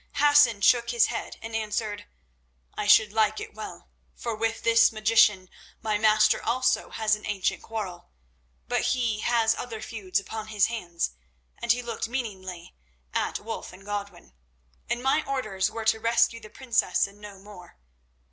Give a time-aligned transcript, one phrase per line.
[0.13, 2.07] Hassan shook his head and answered:
[2.73, 5.47] "I should like it well, for with this magician
[5.83, 8.09] my master also has an ancient quarrel.
[8.67, 11.11] But he has other feuds upon his hands,"
[11.61, 12.73] and he looked meaningly
[13.13, 14.33] at Wulf and Godwin,
[14.89, 17.77] "and my orders were to rescue the princess and no more.